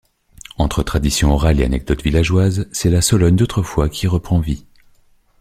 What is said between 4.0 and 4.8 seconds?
reprend vie.